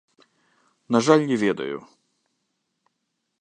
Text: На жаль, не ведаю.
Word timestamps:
На 0.95 1.01
жаль, 1.07 1.25
не 1.33 1.37
ведаю. 1.43 1.77